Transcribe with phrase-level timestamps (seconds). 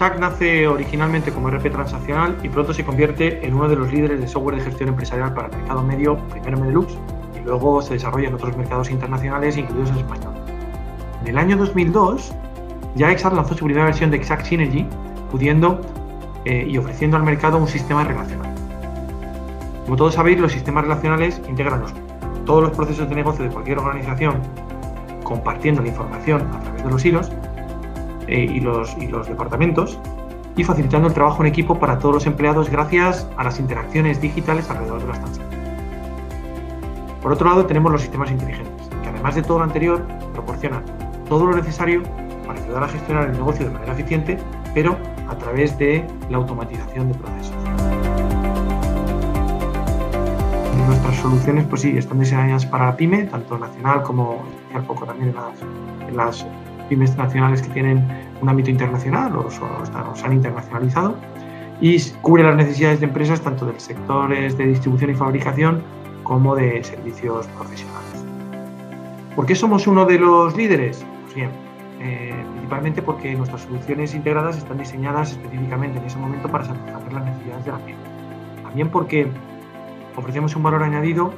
[0.00, 4.18] Exact nace originalmente como RP transaccional y pronto se convierte en uno de los líderes
[4.18, 6.96] de software de gestión empresarial para el mercado medio, primero en Benelux
[7.36, 10.32] y luego se desarrolla en otros mercados internacionales, incluidos en español.
[11.20, 12.32] En el año 2002,
[12.94, 14.86] ya Exact lanzó su primera versión de Exact Synergy,
[15.30, 15.82] pudiendo
[16.46, 18.54] eh, y ofreciendo al mercado un sistema relacional.
[19.84, 21.82] Como todos sabéis, los sistemas relacionales integran
[22.46, 24.36] todos los procesos de negocio de cualquier organización,
[25.24, 27.30] compartiendo la información a través de los hilos
[28.30, 29.98] eh, y, los, y los departamentos
[30.56, 34.70] y facilitando el trabajo en equipo para todos los empleados gracias a las interacciones digitales
[34.70, 35.68] alrededor de las transacciones.
[37.22, 40.82] Por otro lado, tenemos los sistemas inteligentes, que además de todo lo anterior, proporcionan
[41.28, 42.02] todo lo necesario
[42.46, 44.38] para ayudar a gestionar el negocio de manera eficiente,
[44.74, 44.96] pero
[45.28, 47.54] a través de la automatización de procesos.
[50.86, 54.42] Nuestras soluciones, pues sí, están diseñadas para la pyme, tanto nacional como
[54.74, 55.34] un poco también
[56.08, 56.46] en las
[56.90, 58.06] pymes nacionales que tienen
[58.42, 61.14] un ámbito internacional o, se han internacionalizado
[61.80, 65.82] y cubre las necesidades de empresas tanto del sectores de distribución y fabricación
[66.24, 68.24] como de servicios profesionales.
[69.34, 71.06] ¿Por qué somos uno de los líderes?
[71.22, 71.50] Pues bien,
[72.00, 77.24] eh, principalmente porque nuestras soluciones integradas están diseñadas específicamente en ese momento para satisfacer las
[77.24, 77.98] necesidades de la pyme.
[78.62, 79.28] También porque
[80.16, 81.32] ofrecemos un valor añadido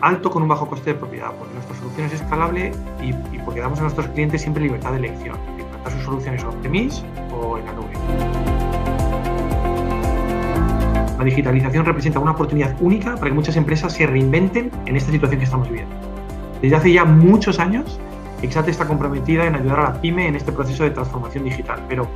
[0.00, 3.78] alto con un bajo coste de propiedad, porque nuestra solución es escalable y, porque damos
[3.78, 7.72] a nuestros clientes siempre libertad de elección, de implantar sus soluciones on-premise o en la
[7.72, 7.92] nube.
[11.18, 15.40] La digitalización representa una oportunidad única para que muchas empresas se reinventen en esta situación
[15.40, 15.94] que estamos viviendo.
[16.62, 17.98] Desde hace ya muchos años,
[18.40, 21.82] Exate está comprometida en ayudar a la pyme en este proceso de transformación digital.
[21.88, 22.06] Pero,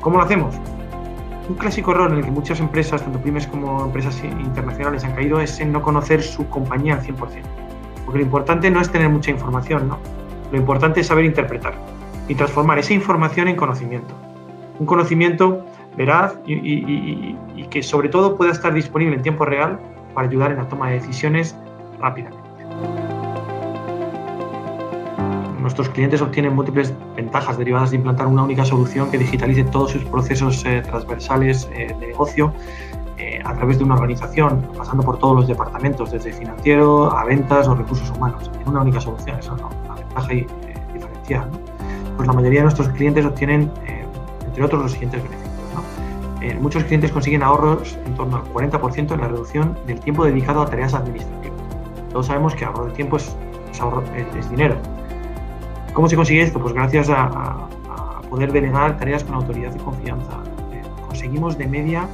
[0.00, 0.54] ¿cómo lo hacemos?
[1.48, 5.40] Un clásico error en el que muchas empresas, tanto pymes como empresas internacionales, han caído
[5.40, 7.16] es en no conocer su compañía al 100%.
[8.04, 9.98] Porque lo importante no es tener mucha información, ¿no?
[10.52, 11.74] Lo importante es saber interpretar
[12.28, 14.14] y transformar esa información en conocimiento.
[14.78, 15.66] Un conocimiento
[15.96, 19.78] veraz y, y que sobre todo pueda estar disponible en tiempo real
[20.14, 21.56] para ayudar en la toma de decisiones
[22.00, 23.03] rápidamente.
[25.64, 30.04] Nuestros clientes obtienen múltiples ventajas derivadas de implantar una única solución que digitalice todos sus
[30.04, 32.52] procesos eh, transversales eh, de negocio
[33.16, 37.66] eh, a través de una organización, pasando por todos los departamentos, desde financiero a ventas
[37.66, 39.38] o recursos humanos, en una única solución.
[39.38, 40.28] Esa es una ventaja
[40.92, 41.50] diferencial.
[42.16, 43.70] Pues la mayoría de nuestros clientes obtienen,
[44.44, 46.60] entre otros, los siguientes beneficios.
[46.60, 50.66] muchos clientes consiguen ahorros en torno al 40% en la reducción del tiempo dedicado a
[50.66, 51.58] tareas administrativas.
[52.10, 53.34] Todos sabemos que ahorro de tiempo es,
[54.36, 54.76] es dinero
[55.94, 56.58] ¿Cómo se consigue esto?
[56.58, 57.68] Pues gracias a,
[58.28, 60.32] poder delegar tareas con autoridad y confianza.
[60.72, 62.08] Eh, conseguimos de media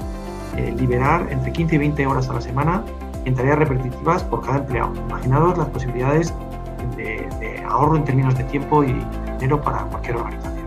[0.55, 2.85] eh, liberar entre 15 y 20 horas a la semana
[3.25, 4.93] en tareas repetitivas por cada empleado.
[5.09, 6.35] Imaginaos las posibilidades
[6.95, 8.95] de, ahorro en términos de tiempo y
[9.39, 10.67] dinero para cualquier organización.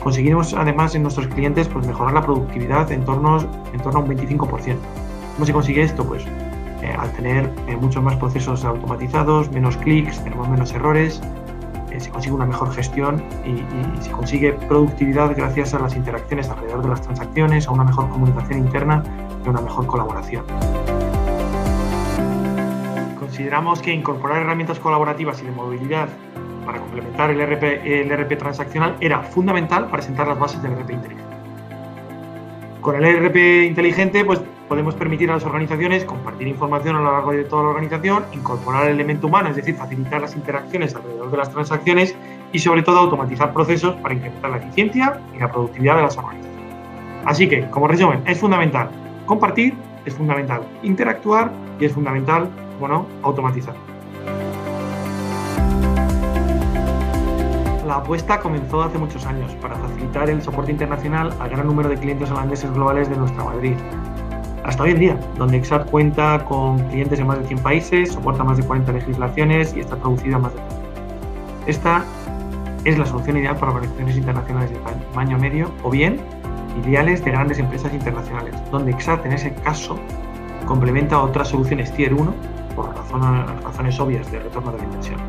[0.00, 3.40] Conseguimos además en nuestros clientes pues, mejorar la productividad en torno,
[3.72, 4.76] en torno a un 25%.
[5.34, 6.06] ¿Cómo se consigue esto?
[6.06, 6.24] Pues
[6.82, 7.50] eh, al tener
[7.80, 11.20] muchos más procesos automatizados, menos clics, tenemos menos errores,
[12.00, 16.88] se consigue una mejor gestión y, se consigue productividad gracias a las interacciones alrededor de
[16.88, 19.02] las transacciones, a una mejor comunicación interna
[19.44, 20.44] y a una mejor colaboración.
[23.18, 26.08] Consideramos que incorporar herramientas colaborativas y de movilidad
[26.64, 30.92] para complementar el RP, el RP transaccional era fundamental para sentar las bases del RP
[30.92, 31.36] inteligente.
[32.80, 37.32] Con el RP inteligente, pues podemos permitir a las organizaciones compartir información a lo largo
[37.32, 41.36] de toda la organización, incorporar el elemento humano, es decir, facilitar las interacciones alrededor de
[41.36, 42.14] las transacciones
[42.52, 46.56] y sobre todo automatizar procesos para incrementar la eficiencia y la productividad de las organizaciones.
[47.24, 48.88] Así que, como resumen, es fundamental
[49.26, 51.50] compartir, es fundamental interactuar
[51.80, 52.48] y es fundamental,
[52.78, 53.74] bueno, automatizar.
[57.86, 61.96] La apuesta comenzó hace muchos años para facilitar el soporte internacional al gran número de
[61.96, 63.76] clientes holandeses globales de nuestra Madrid,
[64.66, 68.42] hasta hoy en día, donde Exact cuenta con clientes en más de 100 países, soporta
[68.42, 70.76] más de 40 legislaciones y está traducida a más de 30.
[71.68, 72.04] Esta
[72.84, 74.76] es la solución ideal para organizaciones internacionales de
[75.12, 76.20] tamaño medio o bien
[76.84, 79.98] ideales de grandes empresas internacionales, donde Exact en ese caso
[80.66, 82.34] complementa otras soluciones Tier 1
[82.74, 85.20] por razones, obvias de retorno de la inversión.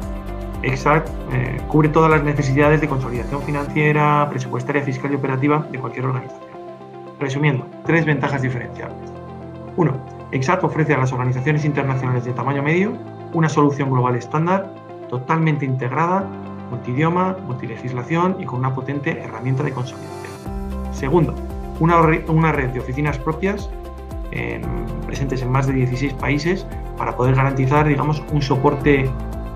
[0.63, 6.05] Exact eh, cubre todas las necesidades de consolidación financiera, presupuestaria, fiscal y operativa de cualquier
[6.05, 6.57] organización.
[7.19, 9.16] Resumiendo, tres ventajas diferenciables.
[9.77, 9.93] 1.
[10.31, 12.93] Exact ofrece a las organizaciones internacionales de tamaño medio
[13.33, 14.73] una solución global estándar,
[15.09, 16.27] totalmente integrada,
[16.69, 20.13] multidioma, multilegislación y con una potente herramienta de consolidación.
[20.91, 21.33] Segundo,
[21.79, 22.01] una,
[22.51, 23.69] red de oficinas propias
[25.05, 26.65] presentes en más de 16 países
[26.97, 29.09] para poder garantizar, digamos, un soporte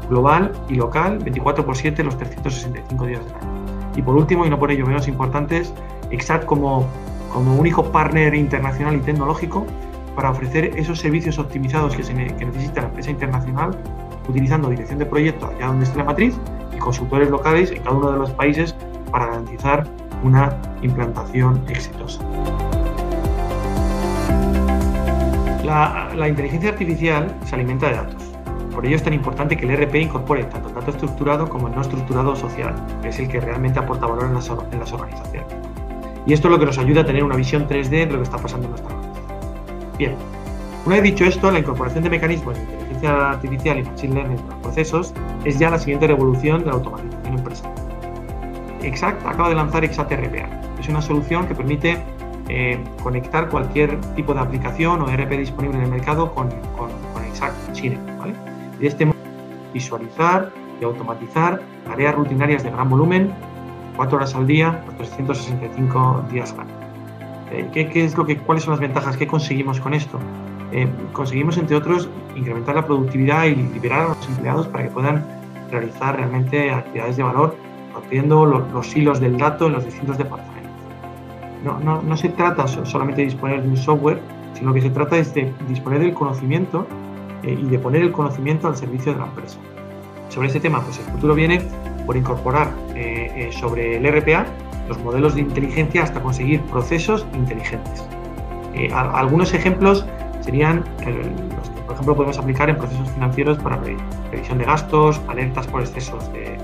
[0.09, 3.65] global y local 24 por 7 los 365 días del año.
[3.95, 5.73] Y por último, y no por ello menos importantes,
[6.09, 6.87] Exact como,
[7.31, 9.65] como único partner internacional y tecnológico
[10.15, 13.77] para ofrecer esos servicios optimizados que, necesita la empresa internacional,
[14.27, 16.35] utilizando dirección de proyecto allá donde esté la matriz
[16.75, 18.75] y consultores locales en cada uno de los países
[19.11, 19.85] para garantizar
[20.23, 22.21] una implantación exitosa.
[25.63, 28.23] La, inteligencia artificial se alimenta de datos.
[28.73, 31.75] Por ello es tan importante que el ERP incorpore tanto el dato estructurado como el
[31.75, 35.47] no estructurado social, que es el que realmente aporta valor en las, organizaciones.
[36.25, 38.23] Y esto es lo que nos ayuda a tener una visión 3D de lo que
[38.23, 39.00] está pasando en nuestra
[40.01, 40.15] Bien,
[40.87, 44.47] una vez dicho esto, la incorporación de mecanismos de inteligencia artificial y machine learning en
[44.47, 45.13] los procesos
[45.45, 47.75] es ya la siguiente revolución de la automatización empresarial.
[48.81, 50.49] Exact acaba de lanzar Exact RPA.
[50.79, 51.99] Es una solución que permite
[52.49, 57.23] eh, conectar cualquier tipo de aplicación o RP disponible en el mercado con, con, con
[57.25, 57.99] Exact Chile.
[58.17, 58.33] ¿vale?
[58.79, 59.17] de este modo,
[59.71, 60.51] visualizar
[60.81, 63.31] y automatizar tareas rutinarias de gran volumen,
[63.97, 66.80] 4 horas al día, 365 días al año.
[67.51, 69.17] Eh, ¿qué, es lo que, ¿Cuáles son las ventajas?
[69.17, 70.19] ¿Qué conseguimos con esto?
[70.71, 75.25] Eh, conseguimos, entre otros, incrementar la productividad y liberar a los empleados para que puedan
[75.69, 77.55] realizar realmente actividades de valor,
[77.93, 80.71] partiendo los, hilos del dato en los distintos departamentos.
[81.63, 84.19] No, no, no se trata solamente de disponer de un software,
[84.53, 86.87] sino que se trata de disponer del conocimiento
[87.43, 89.57] eh, y de poner el conocimiento al servicio de la empresa.
[90.29, 91.61] Sobre este tema, pues el futuro viene
[92.05, 94.45] por incorporar eh, eh, sobre el RPA
[94.91, 98.03] los modelos de inteligencia hasta conseguir procesos inteligentes.
[98.93, 100.05] algunos ejemplos
[100.41, 100.83] serían
[101.55, 103.79] los que, por ejemplo, podemos aplicar en procesos financieros para
[104.29, 106.57] previsión de gastos, alertas por excesos de,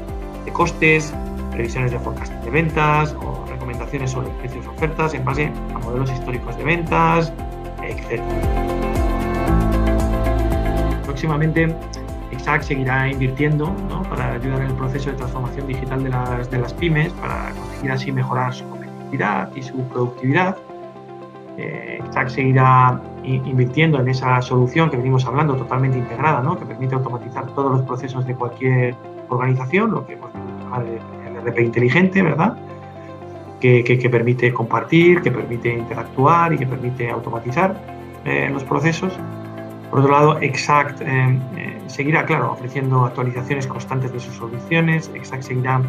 [0.43, 1.13] de costes,
[1.51, 6.11] previsiones de forecasting de ventas o recomendaciones sobre precios y ofertas en base a modelos
[6.11, 7.31] históricos de ventas,
[7.81, 8.21] etc
[11.05, 11.73] próximamente
[12.31, 13.73] Exact seguirá invirtiendo
[14.09, 17.91] para ayudar en el proceso de transformación digital de las, de las pymes, para conseguir
[17.91, 20.57] así mejorar su competitividad y su productividad.
[21.57, 26.57] Eh, seguirá invirtiendo en esa solución que venimos hablando, totalmente integrada, ¿no?
[26.57, 28.95] que permite automatizar todos los procesos de cualquier
[29.29, 30.31] organización, lo que hemos
[30.67, 32.57] llamar el RP inteligente, ¿verdad?
[33.59, 37.75] Que, que, permite compartir, que permite interactuar y que permite automatizar
[38.23, 39.17] eh, los procesos.
[39.89, 41.39] Por otro lado, Exact eh,
[41.87, 45.81] seguirá, claro, ofreciendo actualizaciones constantes de sus soluciones, Exact seguirá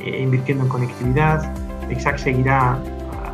[0.00, 1.52] eh, invirtiendo en conectividad,
[1.90, 2.78] Exact seguirá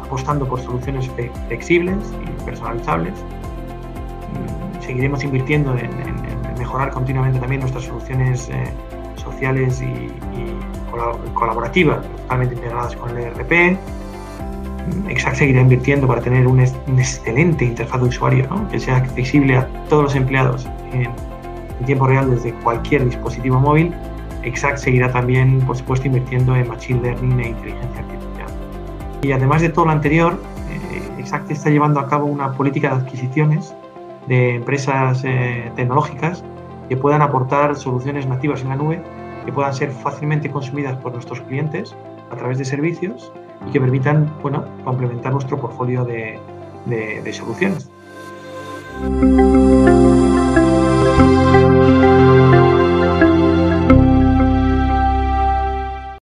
[0.04, 1.10] apostando por soluciones
[1.48, 3.14] flexibles y personalizables.
[4.32, 5.90] Mm, seguiremos invirtiendo en,
[6.58, 8.48] mejorar continuamente también nuestras soluciones
[9.16, 10.08] sociales y,
[11.34, 13.76] colaborativas, totalmente integradas con el ERP.
[15.08, 20.04] Exact seguirá invirtiendo para tener una, excelente interfaz de usuario que sea accesible a todos
[20.04, 20.68] los empleados
[21.86, 23.92] tiempo real desde cualquier dispositivo móvil.
[24.42, 28.48] Exact seguirá también, por supuesto, invirtiendo en Machine Learning e inteligencia artificial.
[29.22, 30.38] Y además de todo lo anterior,
[30.70, 33.74] eh, Exact está llevando a cabo una política de adquisiciones
[34.28, 36.44] de empresas eh, tecnológicas
[36.88, 39.02] que puedan aportar soluciones nativas en la nube
[39.44, 41.94] que puedan ser fácilmente consumidas por nuestros clientes
[42.30, 43.32] a través de servicios
[43.68, 46.38] y que permitan bueno, complementar nuestro portfolio de,
[46.86, 47.90] de, de soluciones.